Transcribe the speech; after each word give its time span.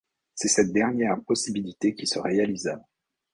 C'est 0.33 0.47
cette 0.47 0.73
dernière 0.73 1.21
possibilité 1.27 1.93
qui 1.93 2.07
se 2.07 2.17
réalisa. 2.17 2.83